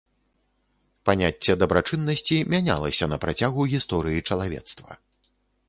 [1.09, 5.01] Паняцце дабрачыннасці мянялася на працягу гісторыі чалавецтва.